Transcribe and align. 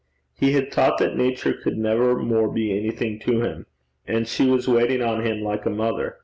He 0.33 0.53
had 0.53 0.71
thought 0.73 0.97
that 0.97 1.15
Nature 1.15 1.53
could 1.53 1.77
never 1.77 2.17
more 2.17 2.51
be 2.51 2.75
anything 2.75 3.19
to 3.19 3.41
him; 3.41 3.67
and 4.07 4.27
she 4.27 4.47
was 4.49 4.67
waiting 4.67 5.03
on 5.03 5.23
him 5.23 5.43
like 5.43 5.63
a 5.67 5.69
mother. 5.69 6.17